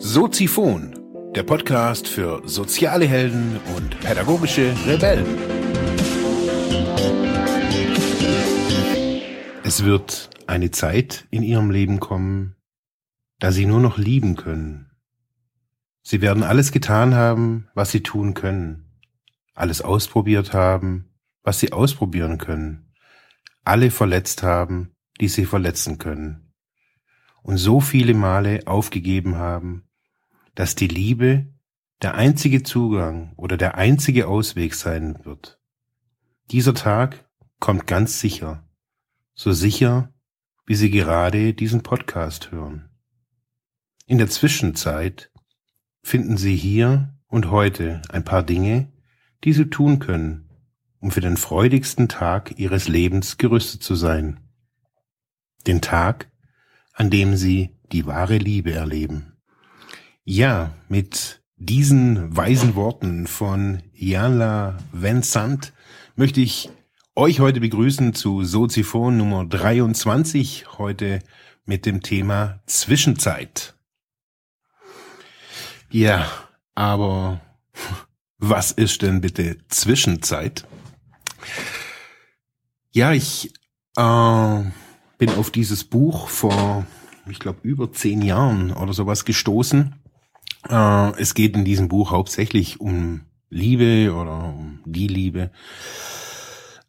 [0.00, 0.94] Soziphon,
[1.34, 5.26] der Podcast für soziale Helden und pädagogische Rebellen.
[9.64, 12.54] Es wird eine Zeit in ihrem Leben kommen,
[13.40, 14.88] da sie nur noch lieben können.
[16.02, 18.84] Sie werden alles getan haben, was sie tun können,
[19.52, 21.10] alles ausprobiert haben,
[21.42, 22.88] was sie ausprobieren können,
[23.68, 26.52] alle verletzt haben, die sie verletzen können,
[27.42, 29.88] und so viele Male aufgegeben haben,
[30.54, 31.46] dass die Liebe
[32.02, 35.60] der einzige Zugang oder der einzige Ausweg sein wird.
[36.50, 37.28] Dieser Tag
[37.60, 38.68] kommt ganz sicher,
[39.34, 40.12] so sicher,
[40.66, 42.90] wie Sie gerade diesen Podcast hören.
[44.06, 45.30] In der Zwischenzeit
[46.02, 48.92] finden Sie hier und heute ein paar Dinge,
[49.44, 50.47] die Sie tun können,
[51.00, 54.40] um für den freudigsten Tag Ihres Lebens gerüstet zu sein.
[55.66, 56.30] Den Tag,
[56.92, 59.32] an dem Sie die wahre Liebe erleben.
[60.24, 65.72] Ja, mit diesen weisen Worten von Jana Vincent
[66.16, 66.70] möchte ich
[67.16, 71.18] euch heute begrüßen zu Soziphon Nummer 23, heute
[71.64, 73.74] mit dem Thema Zwischenzeit.
[75.90, 76.30] Ja,
[76.76, 77.40] aber
[78.38, 80.67] was ist denn bitte Zwischenzeit?
[82.90, 83.52] Ja, ich
[83.96, 84.62] äh,
[85.18, 86.86] bin auf dieses Buch vor,
[87.28, 89.94] ich glaube, über zehn Jahren oder sowas gestoßen
[90.68, 95.50] äh, es geht in diesem Buch hauptsächlich um Liebe oder um die Liebe.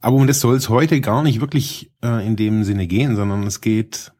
[0.02, 3.44] Aber um das soll es heute gar nicht wirklich äh, in dem Sinne gehen, sondern
[3.44, 4.14] es geht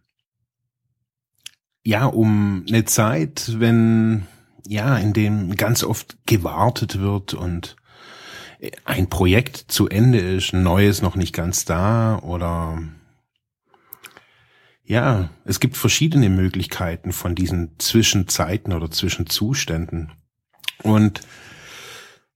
[1.84, 4.28] ja um eine Zeit, wenn
[4.68, 7.76] ja in dem ganz oft gewartet wird und
[8.86, 12.82] ein Projekt zu Ende ist, ein neues noch nicht ganz da oder
[14.84, 20.12] ja, es gibt verschiedene Möglichkeiten von diesen Zwischenzeiten oder Zwischenzuständen.
[20.82, 21.22] Und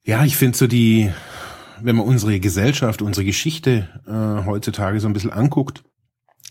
[0.03, 1.11] ja, ich finde so die,
[1.81, 5.83] wenn man unsere Gesellschaft, unsere Geschichte äh, heutzutage so ein bisschen anguckt,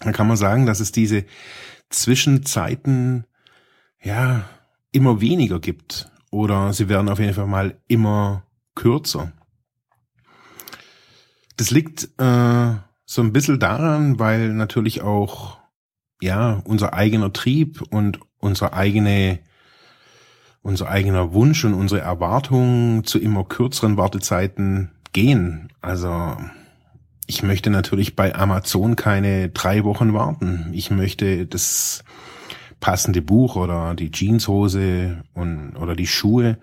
[0.01, 1.25] dann kann man sagen, dass es diese
[1.89, 3.25] Zwischenzeiten
[4.03, 4.45] ja
[4.91, 9.33] immer weniger gibt oder sie werden auf jeden Fall mal immer kürzer.
[11.57, 12.75] Das liegt äh,
[13.05, 15.59] so ein bisschen daran, weil natürlich auch
[16.23, 19.41] ja, unser eigener Trieb und unsere eigene,
[20.63, 25.73] unser eigener Wunsch und unsere Erwartungen zu immer kürzeren Wartezeiten gehen.
[25.81, 26.37] Also,
[27.27, 30.71] ich möchte natürlich bei Amazon keine drei Wochen warten.
[30.73, 32.05] Ich möchte das
[32.79, 36.59] passende Buch oder die Jeanshose und, oder die Schuhe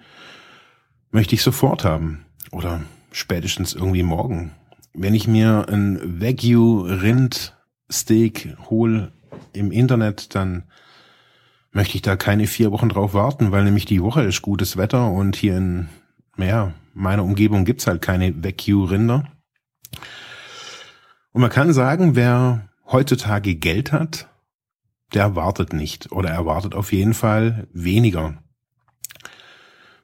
[1.12, 2.26] möchte ich sofort haben.
[2.52, 4.52] Oder spätestens irgendwie morgen.
[4.94, 7.56] Wenn ich mir ein Wagyu Rind
[7.92, 9.12] Steak hole,
[9.54, 10.64] im Internet, dann
[11.72, 15.12] möchte ich da keine vier Wochen drauf warten, weil nämlich die Woche ist gutes Wetter
[15.12, 15.90] und hier in
[16.38, 19.26] ja, meiner Umgebung gibt's halt keine Vacu-Rinder.
[21.32, 24.28] Und man kann sagen, wer heutzutage Geld hat,
[25.14, 28.42] der wartet nicht oder er wartet auf jeden Fall weniger.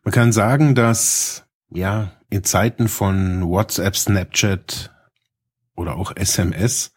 [0.04, 4.92] Man kann sagen, dass ja in Zeiten von WhatsApp, Snapchat
[5.76, 6.94] oder auch SMS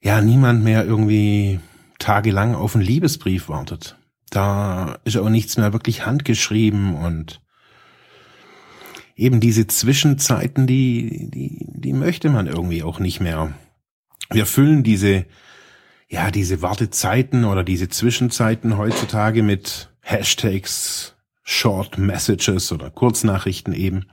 [0.00, 1.60] ja niemand mehr irgendwie
[1.98, 3.96] tagelang auf einen Liebesbrief wartet.
[4.30, 7.40] Da ist auch nichts mehr wirklich handgeschrieben und
[9.16, 13.52] eben diese Zwischenzeiten, die, die, die möchte man irgendwie auch nicht mehr.
[14.30, 15.26] Wir füllen diese,
[16.08, 24.06] ja, diese Wartezeiten oder diese Zwischenzeiten heutzutage mit Hashtags, Short Messages oder Kurznachrichten eben.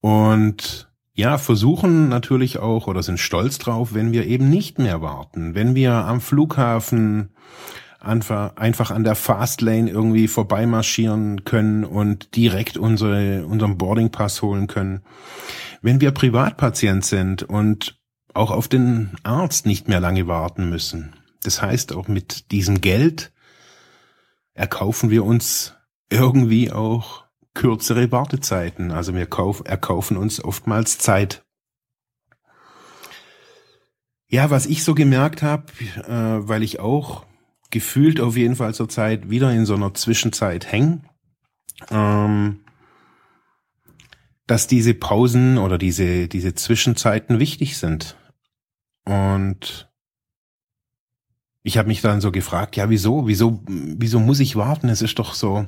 [0.00, 5.54] Und ja, versuchen natürlich auch oder sind stolz drauf, wenn wir eben nicht mehr warten,
[5.54, 7.30] wenn wir am Flughafen
[8.00, 15.02] einfach, einfach an der Fastlane irgendwie vorbeimarschieren können und direkt unsere, unseren Boardingpass holen können.
[15.82, 17.98] Wenn wir Privatpatient sind und
[18.34, 21.14] auch auf den Arzt nicht mehr lange warten müssen.
[21.42, 23.32] Das heißt, auch mit diesem Geld
[24.56, 25.74] erkaufen wir uns
[26.10, 27.24] irgendwie auch
[27.54, 28.90] kürzere Wartezeiten.
[28.90, 31.44] Also wir kauf, erkaufen uns oftmals Zeit.
[34.28, 35.66] Ja, was ich so gemerkt habe,
[36.08, 37.26] äh, weil ich auch
[37.70, 41.02] gefühlt auf jeden Fall zur Zeit wieder in so einer Zwischenzeit hänge,
[41.90, 42.64] ähm,
[44.46, 48.16] dass diese Pausen oder diese, diese Zwischenzeiten wichtig sind.
[49.04, 49.85] Und
[51.66, 54.88] ich habe mich dann so gefragt, ja, wieso, wieso, wieso muss ich warten?
[54.88, 55.66] Es ist doch so,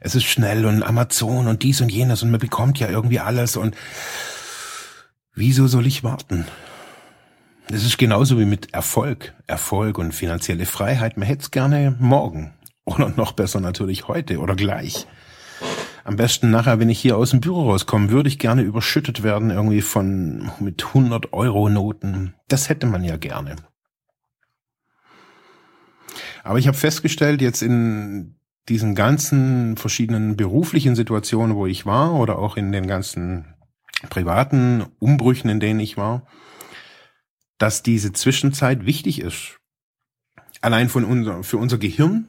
[0.00, 3.56] es ist schnell und Amazon und dies und jenes und man bekommt ja irgendwie alles
[3.56, 3.76] und
[5.38, 6.46] Wieso soll ich warten?
[7.68, 9.34] Das ist genauso wie mit Erfolg.
[9.46, 11.18] Erfolg und finanzielle Freiheit.
[11.18, 12.54] Man hätte es gerne morgen.
[12.86, 15.06] Oder noch besser natürlich heute oder gleich.
[16.04, 19.50] Am besten nachher, wenn ich hier aus dem Büro rauskomme, würde ich gerne überschüttet werden
[19.50, 22.34] irgendwie von mit 100 Euro Noten.
[22.48, 23.56] Das hätte man ja gerne.
[26.46, 28.36] Aber ich habe festgestellt, jetzt in
[28.68, 33.54] diesen ganzen verschiedenen beruflichen Situationen, wo ich war, oder auch in den ganzen
[34.10, 36.26] privaten Umbrüchen, in denen ich war,
[37.58, 39.58] dass diese Zwischenzeit wichtig ist.
[40.60, 42.28] Allein von unser, für unser Gehirn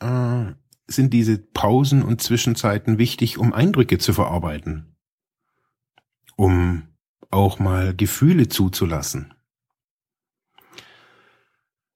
[0.00, 0.46] äh,
[0.86, 4.96] sind diese Pausen und Zwischenzeiten wichtig, um Eindrücke zu verarbeiten,
[6.36, 6.88] um
[7.30, 9.33] auch mal Gefühle zuzulassen.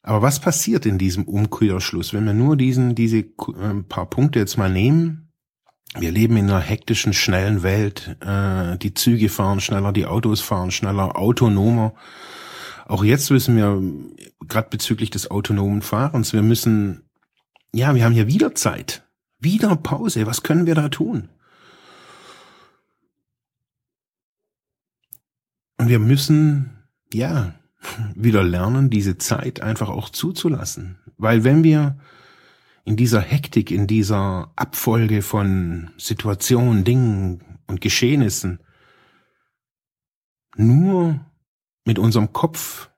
[0.09, 4.57] Aber was passiert in diesem Umkehrschluss, wenn wir nur diesen, diese äh, paar Punkte jetzt
[4.57, 5.35] mal nehmen?
[5.99, 8.17] Wir leben in einer hektischen, schnellen Welt.
[8.23, 11.93] Äh, die Züge fahren schneller, die Autos fahren schneller, autonomer.
[12.87, 13.83] Auch jetzt wissen wir,
[14.49, 17.03] gerade bezüglich des autonomen Fahrens, wir müssen,
[17.75, 19.07] ja, wir haben hier wieder Zeit.
[19.39, 20.27] Wieder Pause.
[20.27, 21.29] Was können wir da tun?
[25.77, 27.58] Und wir müssen, ja,
[28.15, 30.99] wieder lernen, diese Zeit einfach auch zuzulassen.
[31.17, 31.99] Weil wenn wir
[32.85, 38.61] in dieser Hektik, in dieser Abfolge von Situationen, Dingen und Geschehnissen
[40.57, 41.21] nur
[41.85, 42.91] mit unserem Kopf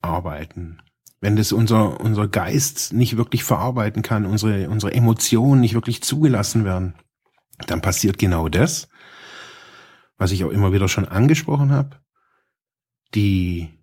[0.00, 0.82] arbeiten,
[1.20, 6.64] wenn das unser, unser Geist nicht wirklich verarbeiten kann, unsere, unsere Emotionen nicht wirklich zugelassen
[6.64, 6.94] werden,
[7.66, 8.88] dann passiert genau das,
[10.16, 11.96] was ich auch immer wieder schon angesprochen habe.
[13.14, 13.77] Die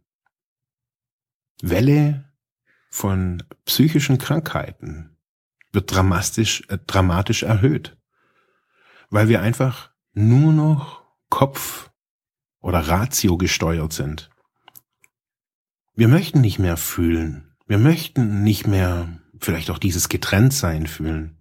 [1.62, 2.31] Welle
[2.90, 5.18] von psychischen Krankheiten
[5.72, 7.98] wird dramatisch, äh, dramatisch erhöht,
[9.10, 11.92] weil wir einfach nur noch Kopf
[12.60, 14.30] oder Ratio gesteuert sind.
[15.94, 17.56] Wir möchten nicht mehr fühlen.
[17.68, 21.38] Wir möchten nicht mehr vielleicht auch dieses Getrenntsein fühlen.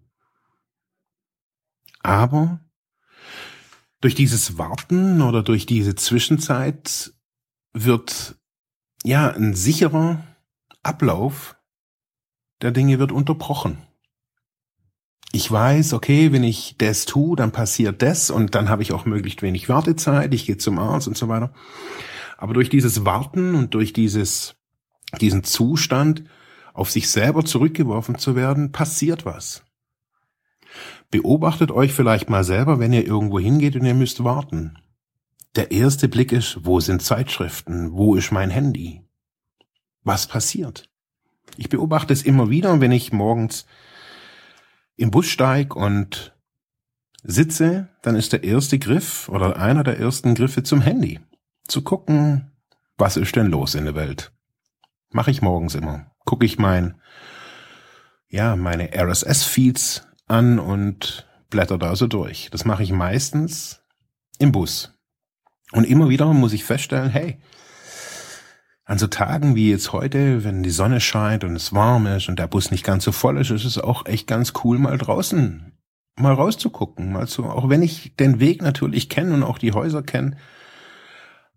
[2.00, 2.60] Aber
[4.00, 7.14] durch dieses Warten oder durch diese Zwischenzeit
[7.72, 8.37] wird
[9.05, 10.25] ja, ein sicherer
[10.83, 11.56] Ablauf
[12.62, 13.79] der Dinge wird unterbrochen.
[15.33, 19.05] Ich weiß, okay, wenn ich das tue, dann passiert das und dann habe ich auch
[19.05, 21.53] möglichst wenig Wartezeit, ich gehe zum Arzt und so weiter.
[22.39, 24.56] Aber durch dieses Warten und durch dieses,
[25.21, 26.25] diesen Zustand,
[26.73, 29.65] auf sich selber zurückgeworfen zu werden, passiert was.
[31.11, 34.77] Beobachtet euch vielleicht mal selber, wenn ihr irgendwo hingeht und ihr müsst warten.
[35.56, 37.93] Der erste Blick ist, wo sind Zeitschriften?
[37.93, 39.03] Wo ist mein Handy?
[40.03, 40.89] Was passiert?
[41.56, 43.67] Ich beobachte es immer wieder, wenn ich morgens
[44.97, 46.35] im Bus steig und
[47.23, 51.21] sitze, dann ist der erste Griff oder einer der ersten Griffe zum Handy.
[51.69, 52.53] Zu gucken,
[52.99, 54.33] was ist denn los in der Welt?
[55.11, 56.11] Mache ich morgens immer.
[56.25, 57.01] Gucke ich mein,
[58.29, 62.49] ja, meine RSS-Feeds an und blätter da so durch.
[62.51, 63.83] Das mache ich meistens
[64.39, 64.94] im Bus.
[65.75, 67.38] Und immer wieder muss ich feststellen, hey,
[68.85, 72.38] an so Tagen wie jetzt heute, wenn die Sonne scheint und es warm ist und
[72.38, 75.75] der Bus nicht ganz so voll ist, ist es auch echt ganz cool, mal draußen
[76.17, 80.03] mal rauszugucken, mal so, auch wenn ich den Weg natürlich kenne und auch die Häuser
[80.03, 80.37] kenne,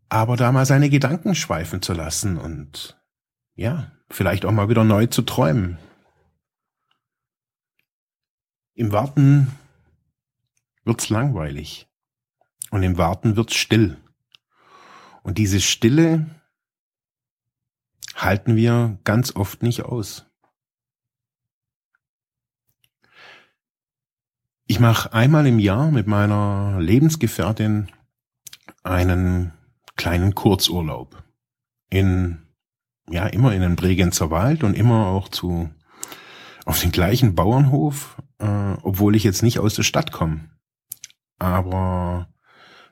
[0.09, 2.99] aber da mal seine Gedanken schweifen zu lassen und
[3.55, 5.77] ja, vielleicht auch mal wieder neu zu träumen.
[8.73, 9.51] Im Warten
[10.85, 11.87] wird's langweilig
[12.71, 13.97] und im Warten wird's still.
[15.27, 16.25] Und diese Stille
[18.15, 20.25] halten wir ganz oft nicht aus.
[24.67, 27.89] Ich mache einmal im Jahr mit meiner Lebensgefährtin
[28.83, 29.51] einen
[29.97, 31.21] kleinen Kurzurlaub
[31.89, 32.41] in
[33.09, 35.69] ja immer in den Bregenzer Wald und immer auch zu
[36.63, 40.49] auf den gleichen Bauernhof, äh, obwohl ich jetzt nicht aus der Stadt komme.
[41.37, 42.29] Aber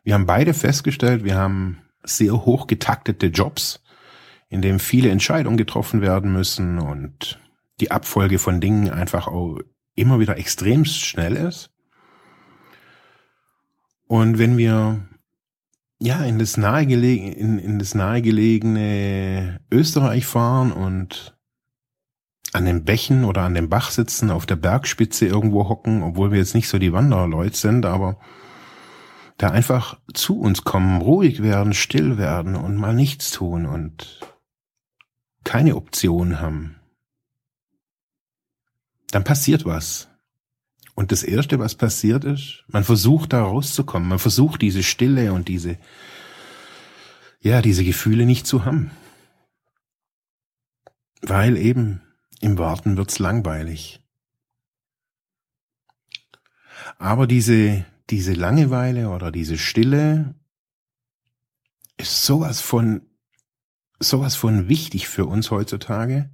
[0.03, 3.83] wir haben beide festgestellt, wir haben sehr hoch getaktete Jobs,
[4.49, 7.39] in dem viele Entscheidungen getroffen werden müssen und
[7.79, 9.59] die Abfolge von Dingen einfach auch
[9.95, 11.71] immer wieder extremst schnell ist.
[14.07, 15.07] Und wenn wir
[15.99, 21.35] ja in das nahegelegene, in, in das nahegelegene Österreich fahren und
[22.53, 26.39] an den Bächen oder an dem Bach sitzen, auf der Bergspitze irgendwo hocken, obwohl wir
[26.39, 28.19] jetzt nicht so die Wanderleute sind, aber
[29.37, 34.21] da einfach zu uns kommen, ruhig werden, still werden und mal nichts tun und
[35.43, 36.75] keine Option haben,
[39.11, 40.09] dann passiert was.
[40.95, 45.49] Und das Erste, was passiert ist, man versucht da rauszukommen, man versucht diese Stille und
[45.49, 45.77] diese,
[47.41, 48.91] ja, diese Gefühle nicht zu haben.
[51.21, 52.01] Weil eben
[52.39, 54.01] im Warten wird's langweilig.
[56.97, 60.35] Aber diese, diese Langeweile oder diese Stille
[61.97, 63.01] ist sowas von,
[63.99, 66.29] sowas von wichtig für uns heutzutage.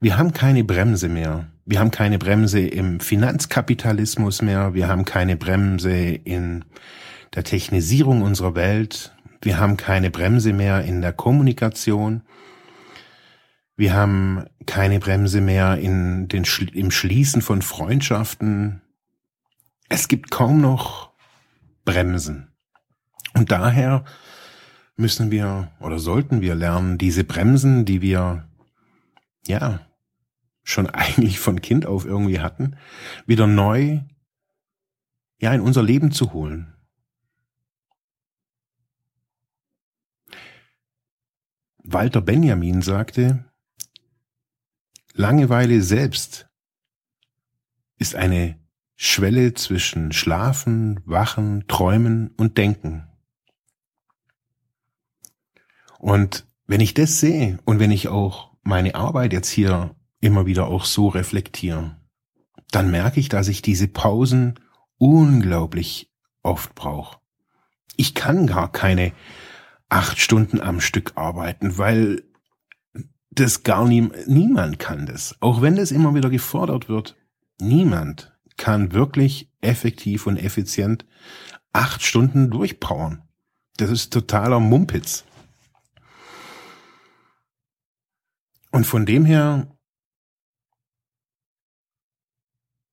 [0.00, 1.50] Wir haben keine Bremse mehr.
[1.66, 4.74] Wir haben keine Bremse im Finanzkapitalismus mehr.
[4.74, 6.64] Wir haben keine Bremse in
[7.34, 9.14] der Technisierung unserer Welt.
[9.42, 12.22] Wir haben keine Bremse mehr in der Kommunikation.
[13.76, 18.82] Wir haben keine Bremse mehr in den, im Schließen von Freundschaften.
[19.90, 21.12] Es gibt kaum noch
[21.84, 22.52] Bremsen.
[23.34, 24.04] Und daher
[24.96, 28.48] müssen wir oder sollten wir lernen, diese Bremsen, die wir
[29.48, 29.84] ja
[30.62, 32.76] schon eigentlich von Kind auf irgendwie hatten,
[33.26, 34.00] wieder neu
[35.40, 36.72] ja in unser Leben zu holen.
[41.82, 43.44] Walter Benjamin sagte,
[45.14, 46.48] Langeweile selbst
[47.98, 48.59] ist eine
[49.02, 53.08] Schwelle zwischen Schlafen, Wachen, Träumen und Denken.
[55.98, 60.66] Und wenn ich das sehe und wenn ich auch meine Arbeit jetzt hier immer wieder
[60.66, 61.96] auch so reflektiere,
[62.72, 64.60] dann merke ich, dass ich diese Pausen
[64.98, 67.20] unglaublich oft brauche.
[67.96, 69.12] Ich kann gar keine
[69.88, 72.22] acht Stunden am Stück arbeiten, weil
[73.30, 75.36] das gar nie, niemand kann das.
[75.40, 77.16] Auch wenn das immer wieder gefordert wird,
[77.58, 78.30] niemand
[78.60, 81.06] kann wirklich effektiv und effizient
[81.72, 83.22] acht Stunden durchpowern.
[83.78, 85.24] Das ist totaler Mumpitz.
[88.70, 89.74] Und von dem her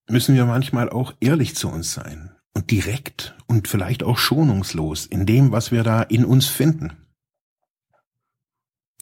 [0.07, 5.25] müssen wir manchmal auch ehrlich zu uns sein und direkt und vielleicht auch schonungslos in
[5.25, 6.95] dem, was wir da in uns finden.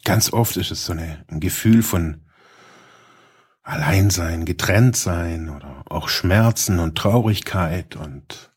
[0.02, 2.25] Ganz oft ist es so eine, ein Gefühl von
[3.66, 8.52] Alleinsein, Getrenntsein oder auch Schmerzen und Traurigkeit und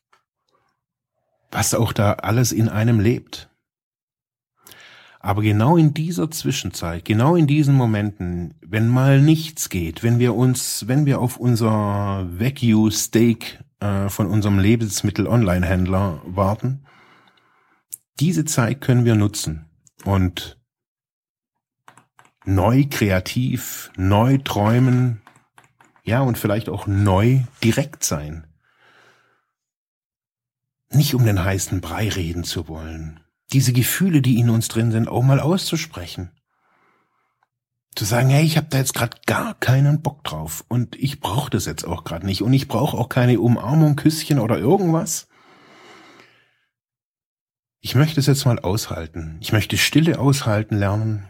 [1.50, 3.50] was auch da alles in einem lebt.
[5.18, 10.36] Aber genau in dieser Zwischenzeit, genau in diesen Momenten, wenn mal nichts geht, wenn wir
[10.36, 16.84] uns, wenn wir auf unser Vacuum Steak äh, von unserem Lebensmittel-Online-Händler warten,
[18.20, 19.66] diese Zeit können wir nutzen
[20.04, 20.59] und
[22.54, 25.22] neu kreativ, neu träumen,
[26.04, 28.46] ja, und vielleicht auch neu direkt sein.
[30.90, 33.20] Nicht um den heißen Brei reden zu wollen,
[33.52, 36.32] diese Gefühle, die in uns drin sind, auch mal auszusprechen.
[37.94, 41.50] Zu sagen, hey, ich habe da jetzt gerade gar keinen Bock drauf und ich brauche
[41.50, 45.28] das jetzt auch gerade nicht und ich brauche auch keine Umarmung, Küsschen oder irgendwas.
[47.80, 49.38] Ich möchte es jetzt mal aushalten.
[49.40, 51.29] Ich möchte Stille aushalten lernen.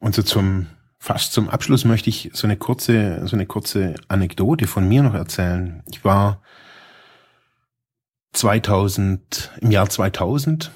[0.00, 0.66] Und so zum
[0.98, 5.14] fast zum Abschluss möchte ich so eine kurze so eine kurze Anekdote von mir noch
[5.14, 5.82] erzählen.
[5.90, 6.42] Ich war
[8.32, 10.70] 2000, im Jahr 2000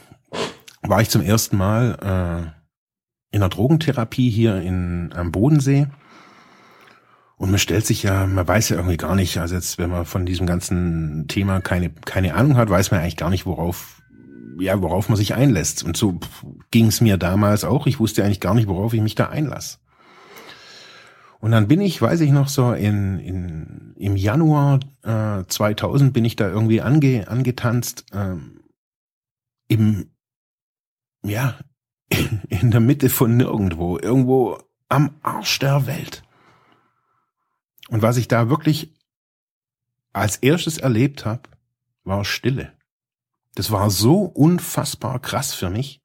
[0.83, 5.89] war ich zum ersten Mal äh, in einer Drogentherapie hier in, am Bodensee.
[7.37, 10.05] Und man stellt sich ja, man weiß ja irgendwie gar nicht, also jetzt, wenn man
[10.05, 14.03] von diesem ganzen Thema keine, keine Ahnung hat, weiß man eigentlich gar nicht, worauf,
[14.59, 15.85] ja, worauf man sich einlässt.
[15.85, 16.19] Und so
[16.71, 17.87] ging es mir damals auch.
[17.87, 19.79] Ich wusste eigentlich gar nicht, worauf ich mich da einlasse.
[21.41, 26.25] Und dann bin ich, weiß ich noch so, in, in im Januar äh, 2000 bin
[26.25, 28.61] ich da irgendwie ange, angetanzt ähm,
[29.69, 30.11] im
[31.25, 31.59] ja
[32.49, 34.59] in der Mitte von nirgendwo, irgendwo
[34.89, 36.23] am Arsch der Welt.
[37.89, 38.95] Und was ich da wirklich
[40.13, 41.49] als erstes erlebt habe,
[42.05, 42.73] war Stille.
[43.55, 46.03] Das war so unfassbar krass für mich.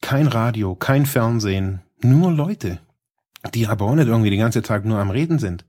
[0.00, 2.80] Kein Radio, kein Fernsehen, nur Leute,
[3.54, 5.64] die aber auch nicht irgendwie den ganzen Tag nur am Reden sind.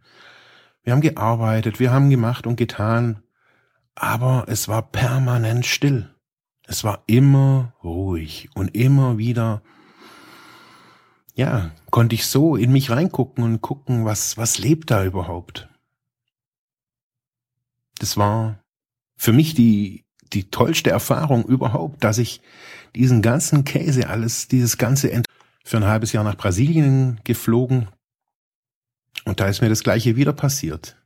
[0.83, 3.23] Wir haben gearbeitet, wir haben gemacht und getan,
[3.95, 6.13] aber es war permanent still.
[6.67, 9.61] Es war immer ruhig und immer wieder,
[11.35, 15.69] ja, konnte ich so in mich reingucken und gucken, was, was lebt da überhaupt.
[17.99, 18.64] Das war
[19.15, 22.41] für mich die, die tollste Erfahrung überhaupt, dass ich
[22.95, 25.23] diesen ganzen Käse, alles, dieses ganze
[25.63, 27.87] für ein halbes Jahr nach Brasilien geflogen
[29.25, 30.97] und da ist mir das gleiche wieder passiert.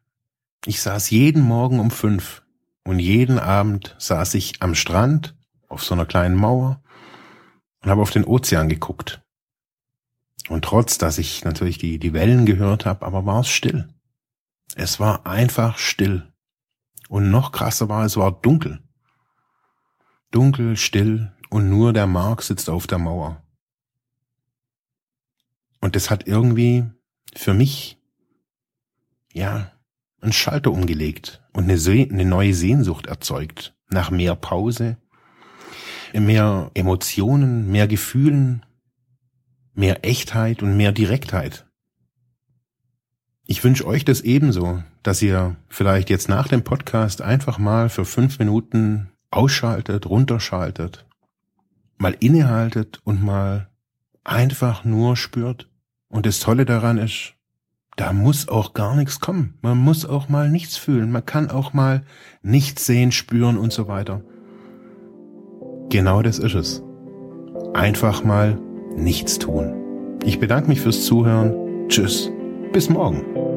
[0.65, 2.43] Ich saß jeden Morgen um fünf
[2.83, 5.35] und jeden Abend saß ich am Strand
[5.69, 6.81] auf so einer kleinen Mauer
[7.81, 9.21] und habe auf den Ozean geguckt.
[10.49, 13.87] Und trotz, dass ich natürlich die, die Wellen gehört habe, aber war es still.
[14.75, 16.27] Es war einfach still.
[17.09, 18.81] Und noch krasser war, es war dunkel.
[20.31, 23.43] Dunkel, still und nur der Mark sitzt auf der Mauer.
[25.81, 26.85] Und das hat irgendwie
[27.35, 27.97] für mich,
[29.33, 29.71] ja,
[30.21, 31.79] einen Schalter umgelegt und eine,
[32.11, 34.97] eine neue Sehnsucht erzeugt nach mehr Pause,
[36.13, 38.65] mehr Emotionen, mehr Gefühlen,
[39.73, 41.68] mehr Echtheit und mehr Direktheit.
[43.51, 48.05] Ich wünsche euch das ebenso, dass ihr vielleicht jetzt nach dem Podcast einfach mal für
[48.05, 51.07] fünf Minuten ausschaltet, runterschaltet,
[51.97, 53.67] mal innehaltet und mal
[54.23, 55.67] einfach nur spürt.
[56.09, 57.33] Und das Tolle daran ist,
[57.95, 59.57] da muss auch gar nichts kommen.
[59.63, 61.11] Man muss auch mal nichts fühlen.
[61.11, 62.03] Man kann auch mal
[62.43, 64.21] nichts sehen, spüren und so weiter.
[65.89, 66.83] Genau das ist es.
[67.73, 68.59] Einfach mal
[68.95, 70.19] nichts tun.
[70.23, 71.87] Ich bedanke mich fürs Zuhören.
[71.87, 72.29] Tschüss.
[72.71, 73.48] Bis morgen.